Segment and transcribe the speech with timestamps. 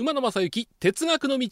[0.00, 1.48] 馬野正幸哲学の道。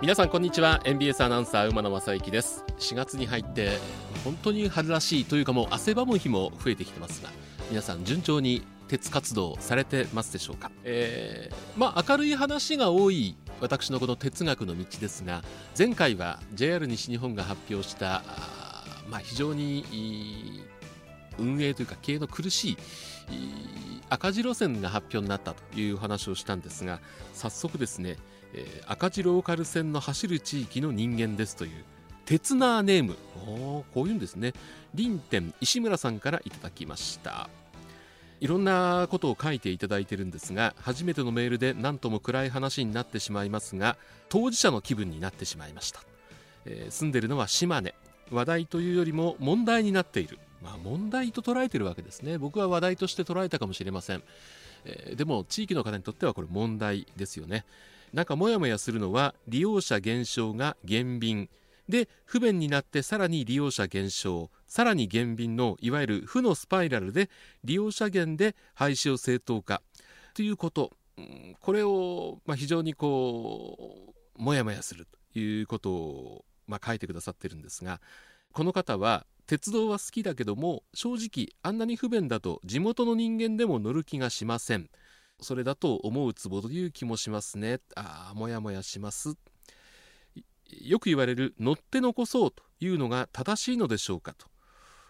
[0.00, 0.80] 皆さんこんにちは。
[0.84, 2.64] NBS アナウンサー馬野正幸です。
[2.78, 3.76] 4月に入って
[4.24, 7.28] 本当に春らしいというかもう汗ばむ日も増えてきてますが
[7.68, 15.42] 皆さん順調に鉄活動されてますでしょうか、えー、まあ明るい話が多い私のこの哲学の道ですが
[15.76, 18.22] 前回は JR 西日本が発表した
[19.10, 20.62] まあ、非常に
[21.38, 22.76] 運営というか経営の苦しい
[24.10, 27.00] 赤字路線が発表になったという話をしたんですが
[27.34, 28.16] 早速ですね、
[28.54, 31.84] えー、赤字ローカル線の走る地域の人間ですという
[32.24, 33.16] 鉄ナーネーム。
[33.94, 34.52] こういうんですね。
[34.94, 37.48] 林天石村さんからいただきました。
[38.40, 43.96] いろんなことを書いていただいてるんですが初めてのメールで何とも暗い話になってしまいますが
[44.28, 46.02] 当事者の気分になってしまいました、
[46.66, 47.94] えー、住んでるのは島根。
[48.30, 52.38] 話題というよりも問題になっている、まあ、問題と捉えてるわけですね。
[52.38, 54.22] 僕は話題として捉えたかもしれません、
[54.84, 57.64] えー、でも地域の方にとってはこれ問題ですよね。
[58.12, 61.48] なんかモヤモヤするのは利用者減少が減便。
[61.88, 64.50] で不便になってさらに利用者減少。
[64.66, 67.30] さらに減便のいわゆる負のスパイラルで
[67.64, 69.82] 利用者減で廃止を正当化。
[70.34, 70.92] ということ。
[71.60, 78.00] これを、まあ、非常にこうモヤモヤするということをまあ、書いてくださってるんですが
[78.52, 84.90] この方は鉄道は好きだけども正直あんなに不便だと地元の人間でも乗る気がしません。
[85.40, 87.80] それだと思うツボという気もしますね。
[87.96, 89.36] ああもやもやします。
[90.82, 94.46] よく言われる乗って残そうというのが正しいのでしょうかと。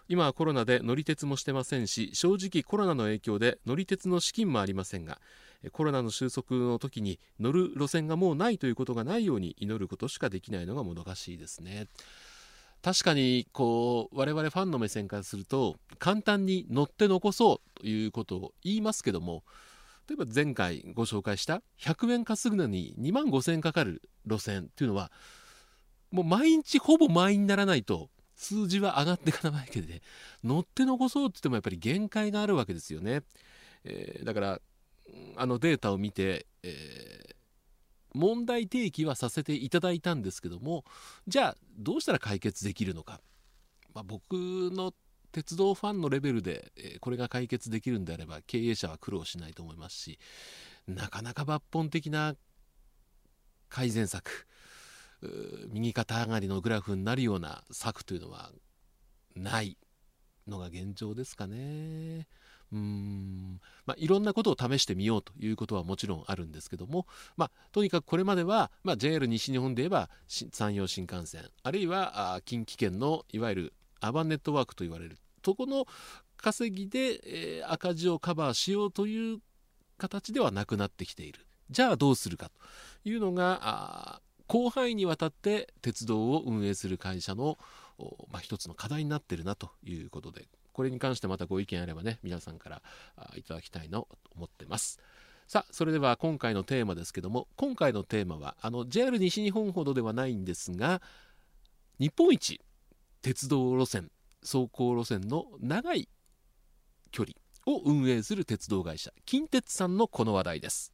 [0.07, 5.19] 今はコロナで乗り鉄もしてませんし正直コロナの影響で乗り鉄の資金もありませんが
[5.71, 11.85] コロナの収束の時に乗る路線がもうないということがないように祈ることしかできないのがもどかしいですね。
[12.81, 19.43] 確かにこう我々ファンの目線からすると簡単に乗って残そうということを言いますけども
[20.07, 25.11] 例えば前回ご紹介した100円稼ぐのに2万5000円かかる路線っていうのは
[26.11, 30.01] もう毎日ほぼ満員にならないと数字は上がっていかないわけで
[30.43, 33.21] 乗って残そうって言ってもやっぱり限界があるわけですよね。
[33.83, 34.61] えー、だから
[35.35, 37.35] あのデータを見て、えー、
[38.13, 40.83] 問題提起はさせていただいたんですけども
[41.27, 43.21] じゃあどうしたら解決できるのか、
[43.93, 44.93] まあ、僕の
[45.31, 50.19] 鉄道ファンのレベルで、え、これが解決できるんであれば経営者は苦労しないと思いますし
[50.87, 52.35] なかなか抜本的な
[53.69, 54.47] 改善策
[55.69, 58.51] 右肩上がりのグラフになるような策というのは
[59.35, 59.77] ない
[60.47, 62.27] のが現状ですかね。
[62.71, 63.59] うん。
[63.85, 67.07] まあ、いろんなことを試してみようということはもちろんあるんですけども、
[67.37, 75.85] まあ、とにかくこれまでは、まあ、JR 西日本で言えば山陽新幹線あるいはあ近畿圏のいわゆるアバンネットワークと言われるとこの
[76.37, 79.39] 稼ぎで、えー、赤字をカバーしようという
[79.97, 81.45] 形ではなくなってきている。
[81.69, 82.49] じゃあどうするか
[83.03, 87.59] というのがあ広範囲にわたって鉄道を運営する会社の、
[88.31, 90.47] まあ、一つの課題になっているなということで。
[90.73, 92.81] これに関してまたご意見あればね皆さんから
[93.35, 94.99] いただきたいなと思ってます。
[95.47, 101.01] さあそれでは今回のテーマですけども今回のテーマはあの JR 西日本ほどではないんですが
[101.99, 102.61] 日本一
[103.23, 106.07] 鉄道路線走行路線の長い
[107.11, 107.33] 距離
[107.65, 110.93] を運営する鉄道会社近鉄さんのこの話題です。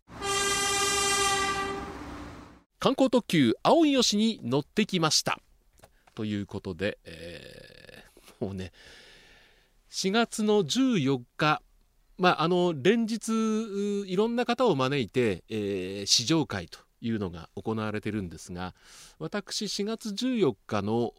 [2.80, 5.40] 観光特急青い吉に乗ってきました。
[6.14, 8.72] ということで、えー、もうね
[9.96, 11.62] 4月の14日。
[12.18, 13.32] まあ、あの連日
[14.06, 18.74] いろんな方を招いて、えー、試乗会というのが行われているんですが
[19.20, 21.12] 私4月14日の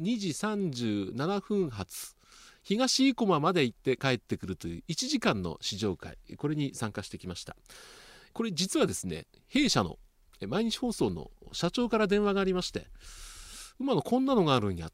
[0.00, 2.16] 2時37分発
[2.62, 7.56] 東生駒まで行って帰ってくるという1時間の試乗会これに参加してきました。
[8.32, 9.98] これ実はですね弊社の
[10.46, 12.86] 毎日放送の社長から電話がありまして
[13.78, 14.90] 今のこんなのがあるんや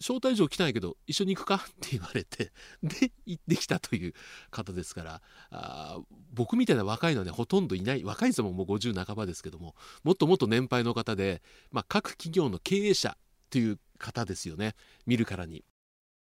[0.00, 1.56] 招待状来ないけど一緒に行くか？
[1.56, 2.52] って言われて
[2.82, 4.14] で行ってきたという
[4.50, 5.98] 方ですからあ
[6.32, 8.04] 僕みたいな若いのはねほとんどいない。
[8.04, 9.74] 若い人ももう50半ばですけども
[10.04, 13.16] もっともっと年配の方で、まあ、各企業の経営者
[13.50, 14.74] という方ですよね。
[15.06, 15.64] 見るからに。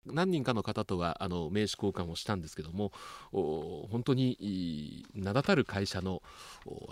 [0.06, 2.92] 何人かの方とはあの名刺交換をしたんですけども
[3.32, 6.22] 本当に名だたる会社の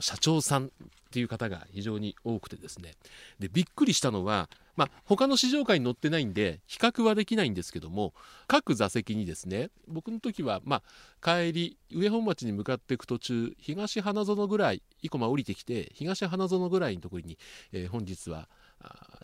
[0.00, 0.68] 社長さんっ
[1.12, 2.92] ていう方が非常に多くてですね。
[3.38, 8.14] でびっくりしたのは、まあ、他の試乗会に乗ってないんで比較はできないんですけども
[8.46, 10.82] 各座席にですね僕の時は、まあ、
[11.22, 17.38] 帰り上本町に向かっていく途中東花園ぐらい生駒降りてきて東花園ぐらいのところに、
[17.72, 18.48] えー、本日は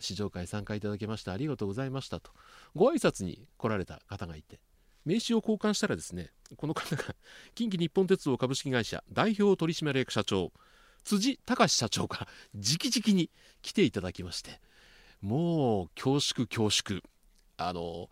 [0.01, 2.31] 試乗会参加いただきましてありがとうございましたと。
[2.75, 4.61] ご挨拶に来られた方がいて
[5.05, 7.03] 名刺を交換したらですねこの方が
[7.55, 10.53] 近畿日本鉄道株式会社代表取締役社長
[11.05, 13.31] 辻隆社長から直々に
[13.63, 14.61] 来ていただきまして
[15.21, 17.03] もう恐縮恐縮。
[17.61, 18.09] あの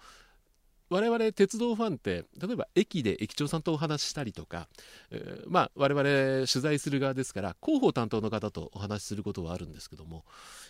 [0.88, 4.68] 我々鉄道ファンって例えば駅で駅長さんとお話ししたりとか、
[5.10, 10.24] えー、まあ我々取材する側ですから広報担当の方とお話しすることはあるんですけども、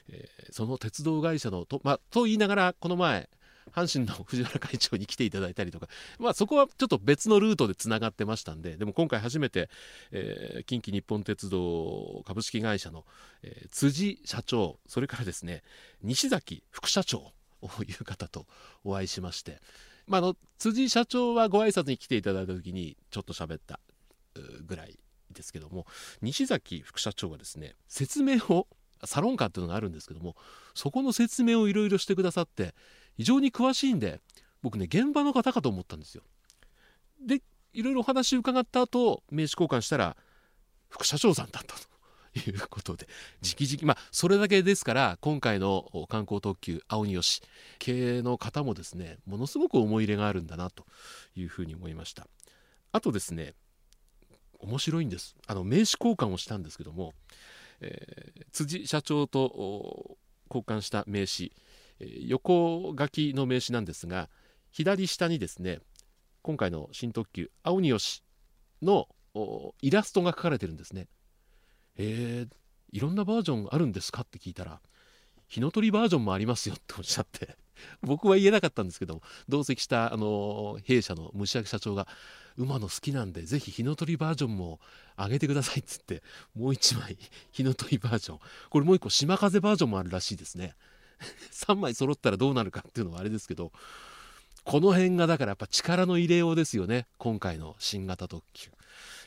[0.09, 3.29] えー、その鉄道会社のと,、まあ、と言いながらこの前
[3.73, 5.89] 阪神の藤原会長に来ていただいたりとか、
[6.19, 9.69] まあ、そこはちょっと別のルートでつながってましたんででも今回初めて、
[10.13, 13.05] えー、近畿日本鉄道株式会社の、
[13.43, 15.63] えー、辻社長それからですね
[16.03, 18.47] 西崎副社長という方と
[18.85, 19.59] お会いしまして、
[20.07, 23.81] まあ、の辻社長はご挨拶に来ていただいた時にちょっと喋った
[24.67, 24.99] ぐらい
[25.33, 25.87] ですけども
[26.23, 28.67] 西崎副社長はですね説明を
[29.05, 30.37] サロンカーっていうのがあるんですけども
[30.75, 32.75] そこの説明をいろいろしてくださって
[33.17, 34.21] 非常に詳しいんで
[34.63, 36.23] 僕ね現場の方かと思ったんですよ。
[37.25, 37.43] で
[37.73, 40.17] いろいろお話伺った後名刺交換したら
[40.89, 41.96] 副社長さんだったと。
[42.39, 43.07] いうことで
[43.43, 47.43] 直々まあそれだけですから今回の観光特急青によし
[47.79, 50.85] 経営の方もですねものすごく思い入れがあるんだなと
[51.35, 52.27] いうふうに思いました。
[52.93, 53.55] あとですね
[54.61, 55.37] 面白いんです。
[55.47, 57.13] あの名刺交換をしたんですけども、
[57.81, 60.17] えー、辻社長と
[60.49, 61.53] 交換した名刺、
[62.01, 64.29] え、横書きの名刺なんですが
[64.71, 65.81] 左下にですね
[66.43, 68.23] 今回の新特急青によし
[68.83, 69.09] の
[69.83, 71.09] イラストが描かれてるんですね。
[71.97, 74.81] えー、いろんなバージョンあるんですかって聞いたら
[75.49, 77.57] 火の鳥バージョンもありますよっておっしゃって
[78.03, 82.09] 僕は言えなかったんですけど同席したあの弊社の虫明社長が
[82.57, 84.81] 馬の好きなんでぜひ火の鳥バージョンも
[85.17, 86.23] 上げてくださいっつって
[86.55, 87.19] もう1枚
[87.53, 88.39] 火の鳥バージョン
[88.71, 90.75] これもう1個島風バージョンもあるらしいですね。
[91.53, 93.73] 3枚揃ったらどうなるかっていうのはあれですけど
[94.67, 97.07] この辺がだからやっぱ力の入れようですよね。
[97.19, 98.71] 今回の新型特急、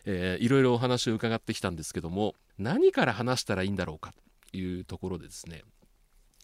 [0.05, 4.11] えー、いろいろお話を伺ってきたんですけども何から話したらいいんだろうか
[4.51, 5.63] というところでですね。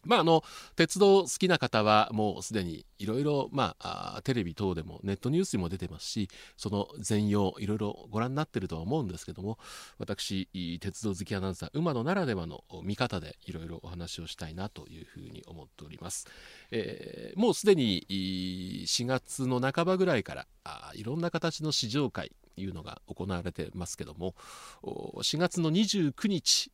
[0.05, 0.43] まあ、あの
[0.75, 3.49] 鉄道好きな方はもうすでにいろいろ
[4.23, 9.57] テレビ等でもネットニュースにも出てますしその全容いろいろご覧になってるとは思うんですけども
[9.97, 10.47] 私
[10.79, 16.27] 鉄道好きアナウンサー馬野ならではの見方でいろいろお話をしたいなというふうに思っております、
[16.71, 20.47] えー、もうすでに4月の半ばぐらいから
[20.93, 24.35] いろんな形の試乗会いうのが行われてますけども
[24.83, 26.71] 4月の29日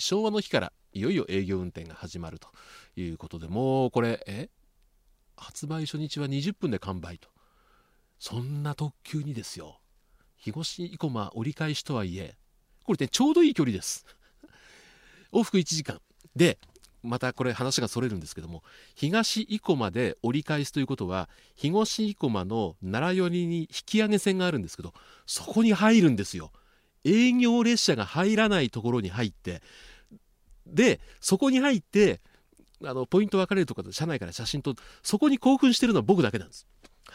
[0.00, 2.48] 昭和の日からいよいよ営業運転が始まると
[2.96, 4.48] いうことでもうこれえ
[5.38, 7.28] 発売初日は20分で完売と。
[8.18, 9.80] そんな特急にですよ。
[10.36, 12.36] 日越生駒折り返しとはいえ
[12.84, 14.04] これねちょうどいい距離です。
[15.32, 16.00] 往復1時間。
[16.34, 16.58] で
[17.02, 18.62] またこれ話がそれるんですけども
[18.94, 24.92] 東生駒で折り返すということは東生駒の奈良寄りに引き上げ線があるんですけど
[25.26, 26.50] そこに入るんですよ。
[27.04, 29.62] 営業列車が入らないところに入って
[30.66, 32.20] でそこに入って
[32.84, 36.66] あのポイント分かれるとか車内から写真撮そこに興奮してるのは僕だけなんです。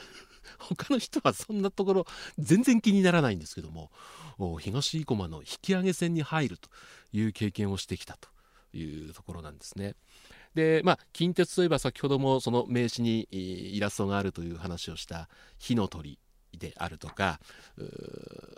[0.58, 2.06] 他の人はそんなところ
[2.40, 3.92] 全然気にならないんですけども
[4.60, 6.70] 東生駒の引き上げ線に入ると
[7.12, 8.33] いう経験をしてきたと。
[8.74, 9.96] いうところなんですね。
[10.56, 16.20] でまあ近鉄といえば先ほどもその名刺にイラストがあるという話をした火の鳥
[16.58, 17.40] であるとか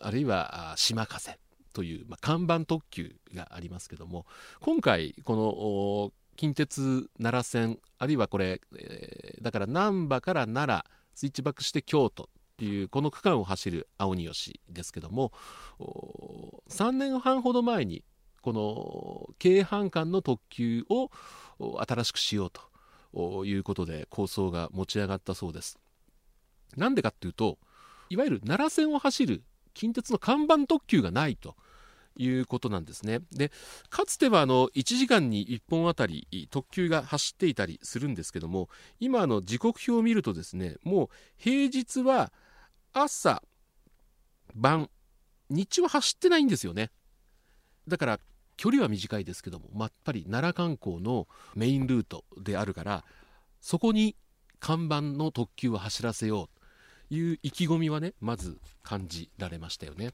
[0.01, 1.39] あるいは島風
[1.73, 4.25] という、まあ、看板特急がありますけども
[4.61, 15.31] 今回この近鉄奈良線あるいはこれ、えー、だから難波から奈良スイッチバックして京都っていうこの区間を走る青に吉ですけども
[16.69, 18.03] 3年半ほど前に
[18.45, 21.09] この京阪間の特急を
[21.83, 25.79] 新しくしようということで構想が持ち上がったそうです。
[26.77, 27.57] なんでかっていうと
[28.11, 29.41] いわゆる奈良線を走る
[29.73, 31.55] 近鉄の看板特急がないと
[32.17, 33.21] いうことなんですね。
[33.31, 33.51] で
[33.89, 42.31] かつてはあの1時間に1本あたり特急が走っていたりするんですけども今あの時刻表を見るとですねもう平日は
[42.93, 43.41] 朝
[44.53, 44.91] 晩
[45.49, 46.91] 日中は走ってないんですよね。
[47.87, 48.19] だから
[48.57, 53.03] 距離は短いですけども、やっぱり奈良観光のメインルートであるから
[53.61, 54.15] そこに
[54.59, 60.11] 看板の特急を走らせようという意気込みはねまず感じられましたよね。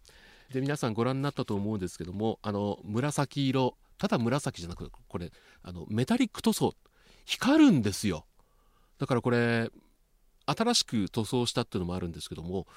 [0.51, 5.31] で皆さんご覧になったと思うんですけどもあの紫色ただ紫じゃなくこれ
[5.63, 6.75] あのメタリック塗装
[7.25, 8.25] 光るんですよ
[8.99, 9.69] だからこれ
[10.45, 12.67] 新しく塗装したっていうのもあるんですけども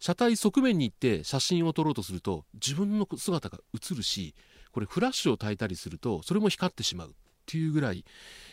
[0.00, 4.34] 車体側面に行って写真を撮ろうとすると自分の姿が映るし
[4.78, 7.12] これフラッシュを焚いたりするとそれも光ってしまうっ
[7.46, 8.04] ていうぐらい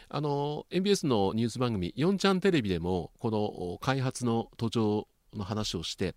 [0.10, 6.16] あの MBS のニュース番組4ちゃんテレビでもこの開発の途上の話をして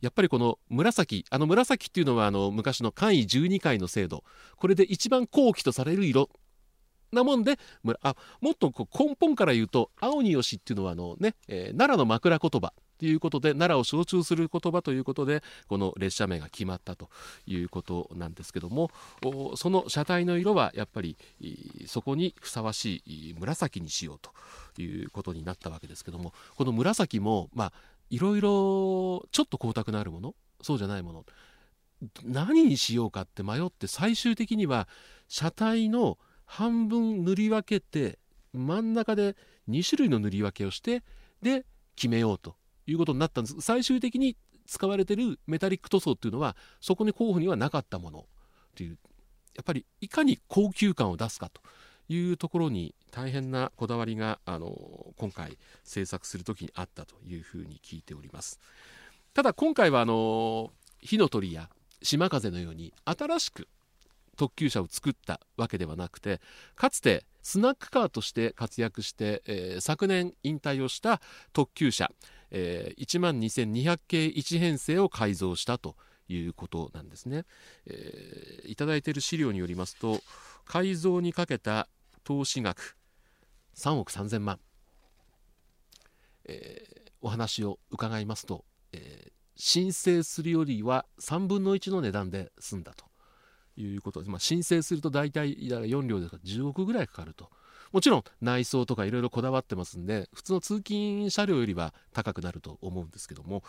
[0.00, 4.24] やっぱりこの紫あの紫っていうのはあの昔の簡易12回の制度
[4.56, 6.30] これで一番後期とされる色
[7.12, 7.56] なもんで
[8.02, 12.72] あもっとこう根本から言うと青によしっていうのはあのね、えー、奈良の枕言葉
[13.06, 17.08] いうことで奈良を象徴する言葉ということでこの列車名が決まったと
[17.46, 18.90] いうことなんですけども
[19.56, 21.16] その車体の色はやっぱり
[21.86, 24.18] そこにふさわしい紫にしよう
[24.74, 27.72] ということになったわけですけどもこの紫もまあ
[28.10, 30.34] いろいろちょっと光沢のあるもの？
[30.62, 31.24] そうじゃないもの？
[32.22, 34.88] 何にしようかって迷って最終的には
[35.28, 38.18] 車体の半分塗り分けて
[38.52, 39.36] 真ん中で
[39.70, 41.02] 2種類の塗り分けをして
[41.40, 41.64] で
[41.96, 43.60] 決めようということになったんです。
[43.60, 44.36] 最終的に
[44.66, 48.26] 使われてるメタリック塗装っていうのはそこに候補にはなかったもの。
[48.74, 48.98] という。
[49.54, 51.60] やっぱりいかに高級感を出すかと。
[52.08, 58.60] いうところに大変なこだわりがあの今回制作する時にあったというふうに聞いております。
[59.32, 61.70] ただ今回はあの火の鳥や
[62.02, 63.68] 島風のように新しく
[64.36, 66.40] 特急車を作ったわけではなくて
[66.74, 71.20] かつてスナックカーとして活躍して、えー、昨年引退をした
[71.52, 72.10] 特急車、
[72.56, 75.96] えー、1万2200系1編成を改造したと
[76.28, 77.44] いうことなんですね、
[77.86, 80.20] えー、いただいている資料によりますと
[80.64, 81.88] 改造にかけた
[82.22, 82.96] 投資額
[83.76, 84.60] 3億3000万、
[86.44, 93.04] えー、お話を伺いますと、えー、申請するよりは3分の1の値段で済んだと
[93.76, 97.50] いうことで、まあ、申請すると大体4両ですから10億ぐらいかかると。
[97.94, 103.62] もちろん内装とかいろいろこだわってますんで普通の通勤車両よりは高くなると思うんですけども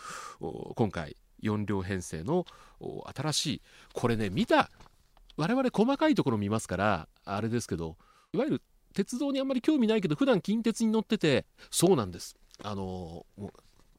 [0.76, 2.48] 今回4両編成の
[3.16, 3.62] 新しい
[3.94, 4.72] これね見た
[5.38, 7.98] 我々細かいところ見ますからあれですけど
[8.34, 8.62] いわゆる
[8.96, 12.36] 鉄道にあんまり興味ないけど普段近鉄に乗っててそうなんです。
[12.64, 13.28] あの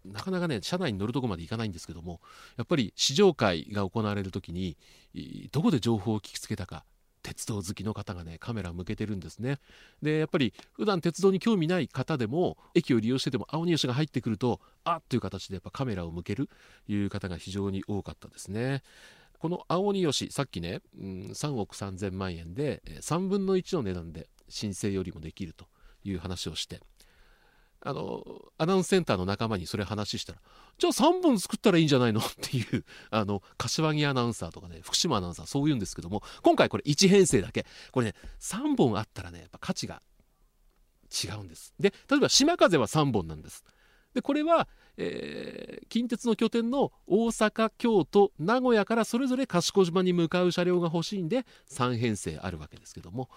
[0.04, 2.20] なかなかね車内に乗るとこまで行かないんですけども
[2.56, 4.76] やっぱり試乗会が行われる時に
[5.52, 6.84] どこで情報を聞きつけたか
[7.26, 9.58] 鉄道好きの方がねカメラ向けてるんですね。
[10.00, 16.48] でやっぱり普段鉄道に興味ない方でも駅を利用してても青ニュースが入ってくるとあっという形でやっぱカメラを向ける
[16.86, 18.84] いう方が非常に多かったですね。
[19.40, 25.66] この青鬼吉さっきね、うん、3億3000万円で3分の1の値段で申請よりもできると
[26.04, 26.80] いう話をして
[27.86, 28.24] あの
[28.58, 30.40] アナウンスセンターの仲間にそれ話したら
[30.76, 32.20] じゃあ3本作ったらいいんじゃないの？
[32.20, 37.64] っていう あの柏木アナウンサーとかね福島アナウンサーそう言うんですけども今回これ1編成だけ。
[37.92, 40.02] これね3本あったらねやっぱ価値が
[41.24, 41.74] 違うんです。
[41.78, 43.64] で例えば島風は3本なんです。
[44.14, 44.66] でこれは、
[44.96, 53.28] えー、近鉄の拠点の大阪京都名古屋からそれぞれ賢島に向かう車両が欲しいんで3編成あるわけですけども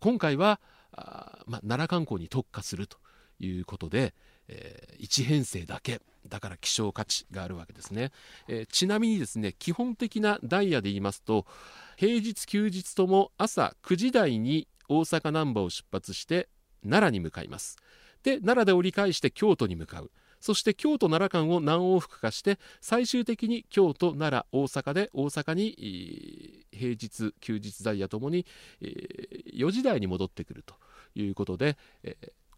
[0.00, 0.60] 今回は
[0.92, 2.98] あ、まあ、奈良観光に特化すると。
[3.40, 4.14] いうことで、
[4.48, 6.00] えー、1編成だけ。
[6.28, 8.12] だから希少価値があるわけですね、
[8.46, 11.46] えー、ちなみにですね基本的なダイヤで言いますと
[11.96, 16.50] 平日休日とも朝9時台に大阪難波を出発して
[16.82, 17.78] 奈良に向かいます。
[18.22, 20.10] で奈良で折り返して京都に向かう。
[20.40, 28.46] そして京都奈良間を何往復かして最終的に京都奈良大阪で大阪に平日休日ダイヤともに
[28.80, 30.74] 4時台に戻ってくると
[31.14, 31.76] いうことで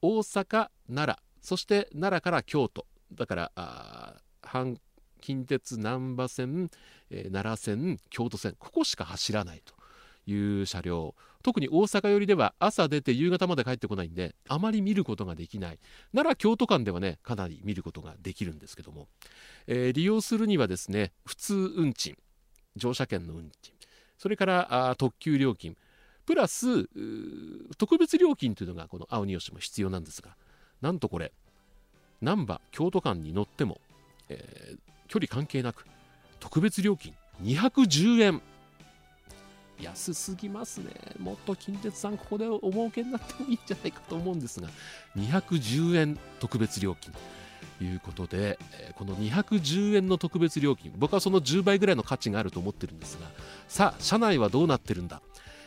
[0.03, 1.17] 大阪奈良。
[1.41, 2.87] そして奈良から京都。
[3.13, 4.77] だから阪
[5.21, 6.71] 近鉄難波線
[7.11, 8.55] え、奈良線京都線。
[8.59, 9.75] ここしか走らないと。
[10.27, 11.15] いう車両。
[11.43, 15.79] 特に大阪寄りでは朝出て夕方まで帰ってこないんであまり見ることができない。
[16.13, 19.09] 奈良京都間ではねかなり見ることができるんですけども、
[19.67, 22.17] えー、利用するにはですね普通運賃。
[22.77, 23.75] 乗車券の運賃。
[24.17, 25.77] それからあ特急料金。
[26.33, 26.89] プラス
[27.77, 30.35] 特別料金というのがこの青によしも必要なんですが
[30.81, 31.31] なんとこれ
[32.23, 33.83] 難波京都間に乗っても、
[34.31, 35.85] えー、距離関係なく
[36.41, 37.12] 特別料金
[37.43, 38.41] 210円
[39.79, 40.93] 安すぎますね。
[41.19, 44.69] もっと近鉄さん、ここでお儲けになってもいいんじゃないかと思うんですが、
[45.17, 47.12] 210円特別料金。
[47.79, 53.27] ということで、えこの210円の特別料金、僕はその10倍ぐらいの価値があると思ってるんですが、
[53.67, 55.21] さあ、車内はどうなってるんだ、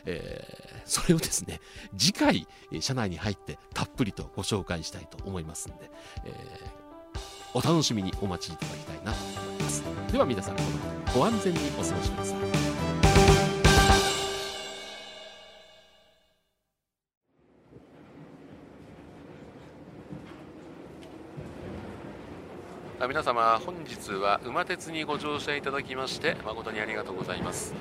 [0.05, 1.59] えー、それをですね、
[1.97, 2.47] 次回、
[2.79, 5.89] 車内に入ってたっぷりとご紹介したいと思いますんで、
[6.25, 6.37] えー、
[7.53, 9.83] お楽しみにお待ちいただきたいなと思います。
[10.11, 12.65] では皆さん、このご安全にお過ごしください。
[23.07, 27.73] 皆様本日は馬鉄にご乗車いただきまして誠にありがとうございます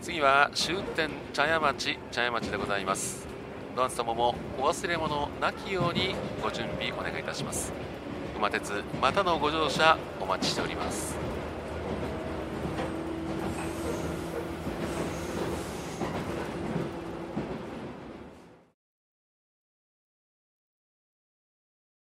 [0.00, 3.28] 次は終点茶屋町茶屋町でございます。
[3.76, 7.72] ドアンス様もお忘れ物なきようにご準備お願いいたします。
[8.36, 11.31] 馬鉄またのご乗車お待ちしております。